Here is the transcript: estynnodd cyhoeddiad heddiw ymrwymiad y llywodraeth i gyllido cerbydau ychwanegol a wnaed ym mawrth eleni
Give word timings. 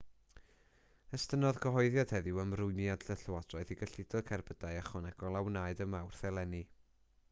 estynnodd 1.17 1.59
cyhoeddiad 1.65 2.13
heddiw 2.17 2.39
ymrwymiad 2.45 3.05
y 3.09 3.19
llywodraeth 3.23 3.75
i 3.75 3.79
gyllido 3.83 4.23
cerbydau 4.31 4.79
ychwanegol 4.83 5.41
a 5.43 5.47
wnaed 5.51 5.85
ym 5.87 5.97
mawrth 5.97 6.25
eleni 6.33 6.69